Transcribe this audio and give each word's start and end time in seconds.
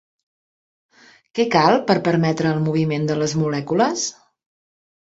Què 1.39 1.45
cal 1.57 1.77
per 1.91 1.99
permetre 2.09 2.55
el 2.55 2.65
moviment 2.71 3.09
de 3.13 3.21
les 3.25 3.39
molècules? 3.45 4.13